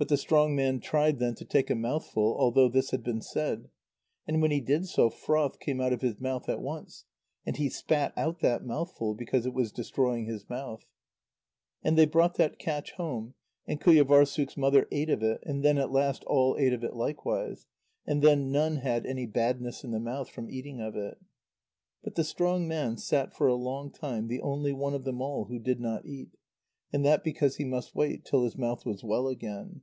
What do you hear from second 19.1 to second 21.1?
badness in the mouth from eating of